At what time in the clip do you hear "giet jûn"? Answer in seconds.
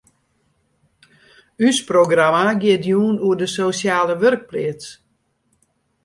2.61-3.15